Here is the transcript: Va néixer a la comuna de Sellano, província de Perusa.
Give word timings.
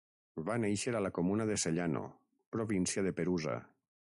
Va 0.45 0.53
néixer 0.61 0.93
a 0.99 1.01
la 1.07 1.11
comuna 1.17 1.47
de 1.51 1.57
Sellano, 1.65 2.03
província 2.57 3.05
de 3.09 3.17
Perusa. 3.21 3.59